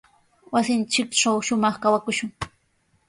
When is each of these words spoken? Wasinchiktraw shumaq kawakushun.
Wasinchiktraw 0.53 1.37
shumaq 1.49 1.75
kawakushun. 1.85 2.31